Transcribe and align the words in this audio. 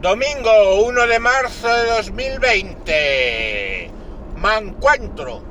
Domingo 0.00 0.84
1 0.84 1.06
de 1.08 1.18
marzo 1.18 1.66
de 1.66 1.90
2020. 1.96 3.90
Me 4.36 4.56
encuentro. 4.58 5.42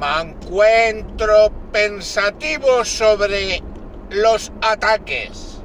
Me 0.00 0.30
encuentro 0.30 1.52
pensativo 1.70 2.86
sobre 2.86 3.62
los 4.08 4.50
ataques. 4.62 5.60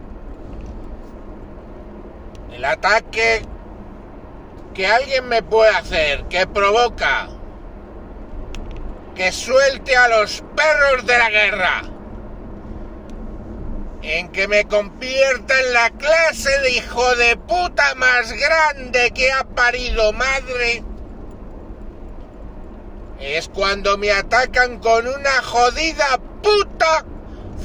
El 2.52 2.66
ataque 2.66 3.44
que 4.73 4.86
alguien 4.86 5.30
me 5.30 5.41
puede 5.41 5.70
hacer, 5.70 6.25
que 6.25 6.45
provoca 6.45 7.30
que 9.16 9.32
suelte 9.32 9.95
a 9.95 10.09
los 10.09 10.43
perros 10.54 11.05
de 11.05 11.18
la 11.18 11.30
guerra, 11.30 11.84
en 14.04 14.29
que 14.33 14.49
me 14.49 14.65
convierta 14.65 15.57
en 15.61 15.73
la 15.73 15.89
clase 15.91 16.59
de 16.59 16.71
hijo 16.71 17.15
de 17.15 17.38
puta 17.38 17.95
más 17.95 18.34
grande 18.34 19.11
que 19.11 19.31
ha 19.31 19.45
parido 19.45 20.11
madre, 20.11 20.84
es 23.20 23.47
cuando 23.47 23.97
me 23.97 24.11
atacan 24.11 24.80
con 24.80 25.08
una 25.08 25.41
jodida 25.41 26.20
puta 26.41 27.05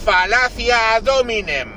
falacia 0.04 0.94
ad 0.94 1.08
hominem. 1.08 1.72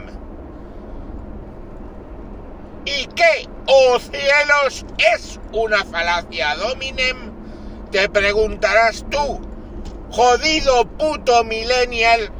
¿Y 2.85 3.07
qué, 3.07 3.49
oh 3.65 3.97
cielos, 3.99 4.85
es 5.15 5.39
una 5.51 5.83
falacia 5.85 6.51
ad 6.51 6.61
hominem? 6.71 7.31
Te 7.91 8.07
preguntarás 8.09 9.03
tú, 9.09 9.41
jodido 10.11 10.85
puto 10.85 11.43
millennial, 11.43 12.31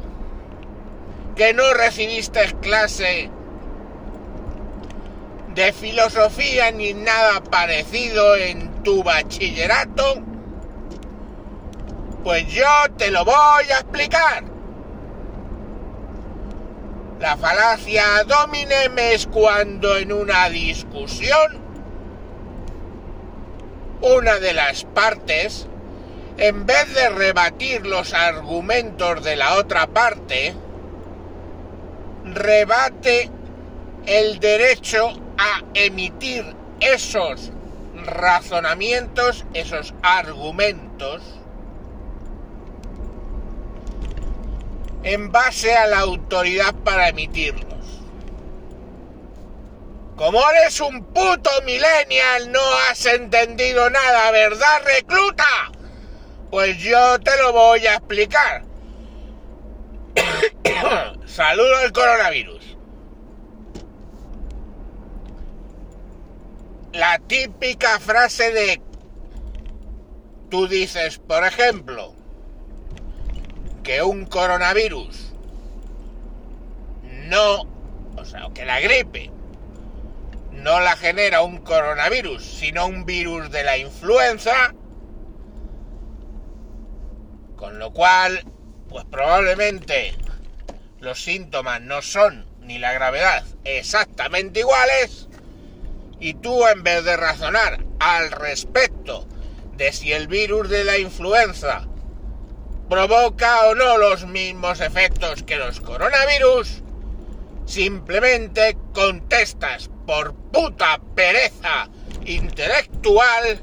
que 1.36 1.54
no 1.54 1.72
recibiste 1.74 2.40
clase 2.60 3.30
de 5.54 5.72
filosofía 5.72 6.70
ni 6.72 6.94
nada 6.94 7.42
parecido 7.42 8.36
en 8.36 8.82
tu 8.82 9.02
bachillerato, 9.02 10.22
pues 12.24 12.46
yo 12.48 12.66
te 12.96 13.10
lo 13.10 13.24
voy 13.24 13.64
a 13.74 13.80
explicar. 13.80 14.44
La 17.20 17.36
falacia 17.36 18.24
dominem 18.26 18.98
es 18.98 19.26
cuando 19.26 19.96
en 19.96 20.12
una 20.12 20.48
discusión 20.48 21.62
una 24.00 24.38
de 24.40 24.52
las 24.52 24.84
partes, 24.84 25.68
en 26.36 26.66
vez 26.66 26.92
de 26.92 27.08
rebatir 27.10 27.86
los 27.86 28.12
argumentos 28.12 29.22
de 29.22 29.36
la 29.36 29.54
otra 29.54 29.86
parte, 29.86 30.56
rebate 32.34 33.30
el 34.06 34.40
derecho 34.40 35.10
a 35.38 35.62
emitir 35.74 36.44
esos 36.80 37.52
razonamientos, 38.04 39.44
esos 39.54 39.94
argumentos, 40.02 41.22
en 45.04 45.32
base 45.32 45.74
a 45.74 45.86
la 45.86 46.00
autoridad 46.00 46.74
para 46.84 47.08
emitirlos. 47.08 47.72
Como 50.16 50.40
eres 50.50 50.80
un 50.80 51.04
puto 51.04 51.50
millennial, 51.64 52.52
no 52.52 52.60
has 52.88 53.06
entendido 53.06 53.90
nada, 53.90 54.30
¿verdad, 54.30 54.82
recluta? 54.84 55.44
Pues 56.50 56.78
yo 56.78 57.18
te 57.20 57.36
lo 57.38 57.52
voy 57.52 57.86
a 57.86 57.94
explicar. 57.94 58.64
Saludo 61.32 61.78
al 61.78 61.92
coronavirus. 61.92 62.76
La 66.92 67.18
típica 67.20 67.98
frase 68.00 68.52
de... 68.52 68.82
Tú 70.50 70.68
dices, 70.68 71.16
por 71.20 71.42
ejemplo, 71.44 72.12
que 73.82 74.02
un 74.02 74.26
coronavirus 74.26 75.32
no, 77.02 77.62
o 78.14 78.24
sea, 78.26 78.50
que 78.52 78.66
la 78.66 78.80
gripe 78.80 79.30
no 80.50 80.80
la 80.80 80.96
genera 80.96 81.40
un 81.40 81.62
coronavirus, 81.62 82.44
sino 82.44 82.86
un 82.86 83.06
virus 83.06 83.50
de 83.50 83.64
la 83.64 83.78
influenza, 83.78 84.74
con 87.56 87.78
lo 87.78 87.90
cual, 87.94 88.44
pues 88.90 89.06
probablemente 89.06 90.14
los 91.02 91.20
síntomas 91.20 91.80
no 91.80 92.00
son 92.00 92.46
ni 92.60 92.78
la 92.78 92.92
gravedad 92.92 93.44
exactamente 93.64 94.60
iguales, 94.60 95.28
y 96.20 96.34
tú 96.34 96.64
en 96.68 96.84
vez 96.84 97.04
de 97.04 97.16
razonar 97.16 97.84
al 97.98 98.30
respecto 98.30 99.26
de 99.76 99.92
si 99.92 100.12
el 100.12 100.28
virus 100.28 100.68
de 100.68 100.84
la 100.84 100.98
influenza 100.98 101.88
provoca 102.88 103.66
o 103.66 103.74
no 103.74 103.98
los 103.98 104.26
mismos 104.26 104.80
efectos 104.80 105.42
que 105.42 105.56
los 105.56 105.80
coronavirus, 105.80 106.84
simplemente 107.66 108.76
contestas 108.94 109.90
por 110.06 110.36
puta 110.52 111.00
pereza 111.16 111.88
intelectual. 112.24 113.60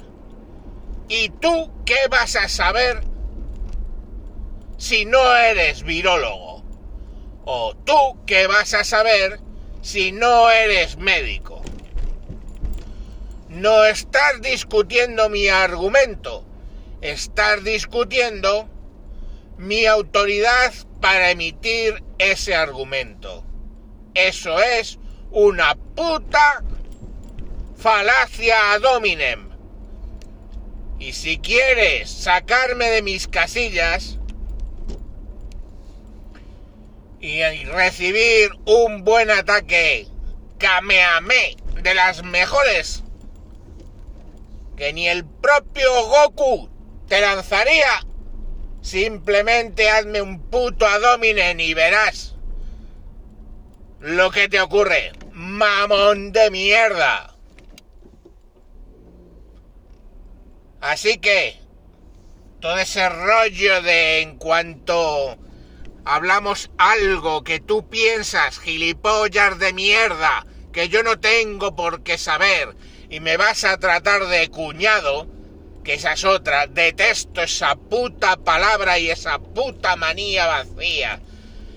Y 1.07 1.29
tú 1.29 1.71
qué 1.85 2.07
vas 2.09 2.35
a 2.35 2.50
saber 2.50 3.01
si 4.77 5.06
no 5.06 5.35
eres 5.38 5.83
virólogo 5.83 6.49
o 7.45 7.75
tú 7.85 8.23
qué 8.25 8.47
vas 8.47 8.73
a 8.73 8.83
saber 8.83 9.39
si 9.81 10.11
no 10.11 10.50
eres 10.50 10.97
médico. 10.97 11.61
No 13.47 13.85
estás 13.85 14.41
discutiendo 14.41 15.29
mi 15.29 15.47
argumento, 15.47 16.45
estás 17.01 17.63
discutiendo 17.63 18.69
mi 19.57 19.85
autoridad 19.85 20.73
para 21.01 21.31
emitir 21.31 22.03
ese 22.19 22.55
argumento. 22.55 23.44
Eso 24.13 24.59
es 24.59 25.00
una 25.31 25.75
puta 25.75 26.63
falacia 27.75 28.73
ad 28.73 28.83
hominem. 28.83 29.50
Y 31.00 31.13
si 31.13 31.38
quieres 31.38 32.09
sacarme 32.09 32.89
de 32.89 33.01
mis 33.01 33.27
casillas 33.27 34.19
y 37.19 37.44
recibir 37.66 38.52
un 38.66 39.03
buen 39.03 39.30
ataque 39.30 40.07
Kamehameha 40.57 41.56
de 41.81 41.94
las 41.94 42.24
mejores 42.24 43.03
que 44.78 44.94
ni 44.94 45.09
el 45.09 45.25
propio 45.25 45.90
Goku 46.07 46.69
te 47.07 47.19
lanzaría, 47.19 48.06
simplemente 48.81 49.90
hazme 49.90 50.22
un 50.22 50.40
puto 50.40 50.85
adominen 50.88 51.59
y 51.59 51.74
verás 51.74 52.35
lo 54.00 54.31
que 54.31 54.47
te 54.47 54.62
ocurre, 54.62 55.12
mamón 55.34 56.31
de 56.31 56.50
mierda. 56.50 57.36
Así 60.80 61.18
que, 61.18 61.59
todo 62.62 62.78
ese 62.78 63.09
rollo 63.09 63.81
de 63.81 64.22
en 64.22 64.38
cuanto 64.38 65.38
hablamos 66.06 66.72
algo 66.78 67.44
que 67.44 67.60
tú 67.60 67.90
piensas, 67.90 68.60
gilipollas 68.60 69.60
de 69.60 69.74
mierda, 69.74 70.46
que 70.72 70.90
yo 70.90 71.04
no 71.04 71.20
tengo 71.20 71.76
por 71.76 72.04
qué 72.04 72.18
saber, 72.18 72.76
y 73.10 73.20
me 73.20 73.38
vas 73.38 73.64
a 73.64 73.78
tratar 73.80 74.28
de 74.28 74.50
cuñado, 74.50 75.28
que 75.84 75.96
esa 75.96 76.14
es 76.14 76.24
otra, 76.24 76.68
detesto 76.68 77.42
esa 77.42 77.76
puta 77.76 78.38
palabra 78.38 79.00
y 79.00 79.10
esa 79.10 79.40
puta 79.40 79.96
manía 79.96 80.46
vacía. 80.46 81.22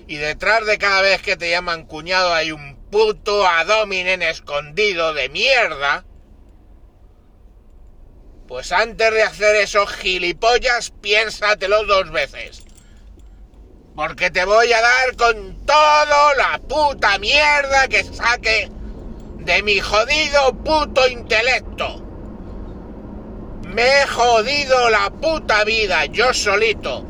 Y 0.07 0.17
detrás 0.17 0.65
de 0.65 0.77
cada 0.77 1.01
vez 1.01 1.21
que 1.21 1.37
te 1.37 1.49
llaman 1.49 1.85
cuñado 1.85 2.33
hay 2.33 2.51
un 2.51 2.75
puto 2.91 3.47
adominen 3.47 4.21
escondido 4.21 5.13
de 5.13 5.29
mierda, 5.29 6.05
pues 8.47 8.71
antes 8.71 9.11
de 9.11 9.23
hacer 9.23 9.55
esos 9.55 9.91
gilipollas, 9.93 10.91
piénsatelo 10.91 11.85
dos 11.85 12.11
veces. 12.11 12.62
Porque 13.95 14.31
te 14.31 14.45
voy 14.45 14.71
a 14.73 14.81
dar 14.81 15.15
con 15.15 15.65
todo 15.65 16.33
la 16.37 16.59
puta 16.67 17.17
mierda 17.19 17.87
que 17.87 18.03
saque 18.03 18.69
de 19.37 19.63
mi 19.63 19.79
jodido 19.79 20.53
puto 20.63 21.07
intelecto. 21.07 22.01
Me 23.67 24.01
he 24.01 24.07
jodido 24.07 24.89
la 24.89 25.09
puta 25.09 25.63
vida 25.63 26.05
yo 26.05 26.33
solito 26.33 27.05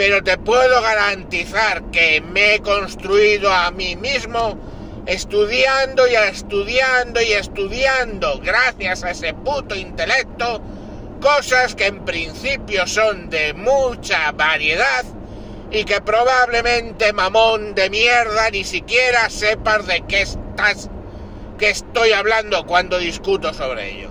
pero 0.00 0.22
te 0.22 0.38
puedo 0.38 0.80
garantizar 0.80 1.90
que 1.90 2.22
me 2.22 2.54
he 2.54 2.60
construido 2.60 3.52
a 3.52 3.70
mí 3.70 3.96
mismo 3.96 4.58
estudiando 5.04 6.08
y 6.08 6.14
estudiando 6.14 7.20
y 7.20 7.32
estudiando, 7.32 8.40
gracias 8.40 9.04
a 9.04 9.10
ese 9.10 9.34
puto 9.34 9.74
intelecto, 9.74 10.62
cosas 11.20 11.74
que 11.74 11.88
en 11.88 12.02
principio 12.06 12.86
son 12.86 13.28
de 13.28 13.52
mucha 13.52 14.32
variedad 14.32 15.04
y 15.70 15.84
que 15.84 16.00
probablemente 16.00 17.12
mamón 17.12 17.74
de 17.74 17.90
mierda 17.90 18.50
ni 18.50 18.64
siquiera 18.64 19.30
sepas 19.30 19.86
de 19.86 20.02
qué 20.08 20.22
estás 20.22 20.90
que 21.58 21.70
estoy 21.70 22.12
hablando 22.12 22.64
cuando 22.66 22.98
discuto 22.98 23.52
sobre 23.52 23.90
ello. 23.90 24.10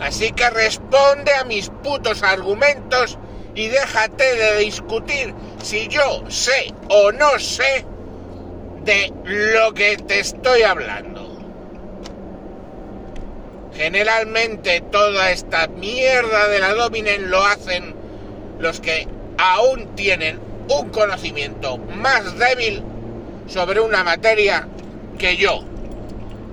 Así 0.00 0.32
que 0.32 0.50
responde 0.50 1.32
a 1.32 1.44
mis 1.44 1.70
putos 1.70 2.22
argumentos 2.22 3.18
y 3.54 3.68
déjate 3.68 4.34
de 4.34 4.58
discutir 4.58 5.34
si 5.62 5.88
yo 5.88 6.24
sé 6.28 6.74
o 6.90 7.12
no 7.12 7.38
sé 7.38 7.86
de 8.84 9.12
lo 9.24 9.72
que 9.72 9.96
te 9.96 10.20
estoy 10.20 10.62
hablando. 10.62 11.38
Generalmente 13.74 14.80
toda 14.80 15.30
esta 15.30 15.66
mierda 15.66 16.48
de 16.48 16.60
la 16.60 16.74
Dominen 16.74 17.30
lo 17.30 17.44
hacen 17.44 17.95
los 18.58 18.80
que 18.80 19.06
aún 19.38 19.94
tienen 19.94 20.40
un 20.68 20.90
conocimiento 20.90 21.78
más 21.78 22.38
débil 22.38 22.82
sobre 23.46 23.80
una 23.80 24.02
materia 24.02 24.66
que 25.18 25.36
yo. 25.36 25.64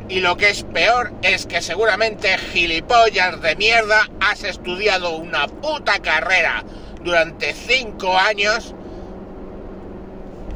Y 0.10 0.20
lo 0.20 0.38
que 0.38 0.50
es 0.50 0.64
peor 0.64 1.14
es 1.22 1.46
que 1.46 1.62
seguramente 1.62 2.38
gilipollas 2.38 3.42
de 3.42 3.56
mierda 3.56 4.10
has 4.20 4.44
estudiado 4.44 5.16
una 5.16 5.48
puta 5.48 6.00
carrera 6.00 6.64
durante 7.02 7.54
cinco 7.54 8.18
años 8.18 8.76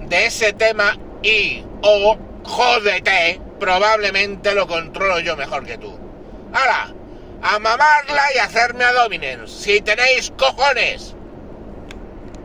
de 0.08 0.26
ese 0.26 0.54
tema 0.54 0.98
y 1.24 1.64
o 1.82 2.18
jódete, 2.44 3.42
probablemente 3.60 4.54
lo 4.54 4.68
controlo 4.68 5.20
yo 5.20 5.36
mejor 5.36 5.66
que 5.66 5.78
tú. 5.78 5.98
¡Hala! 6.54 6.94
A 7.42 7.60
mamarla 7.60 8.24
y 8.36 8.40
hacerme 8.40 8.84
a 8.84 9.48
Si 9.48 9.82
tenéis 9.82 10.32
cojones. 10.38 11.17